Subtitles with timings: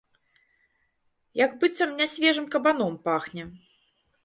[1.43, 3.43] Як быццам нясвежым кабаном пахне.